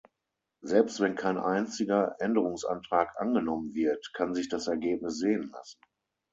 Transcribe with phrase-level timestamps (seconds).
[0.63, 5.79] Selbst wenn kein einziger Änderungsantrag angenommen wird, kann sich das Ergebnis sehen lassen.